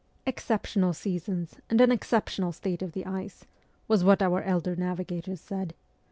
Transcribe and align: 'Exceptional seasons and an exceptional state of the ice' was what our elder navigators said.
'Exceptional 0.25 0.93
seasons 0.93 1.59
and 1.69 1.79
an 1.79 1.91
exceptional 1.91 2.51
state 2.51 2.81
of 2.81 2.93
the 2.93 3.05
ice' 3.05 3.45
was 3.87 4.03
what 4.03 4.23
our 4.23 4.41
elder 4.41 4.75
navigators 4.75 5.39
said. 5.41 5.75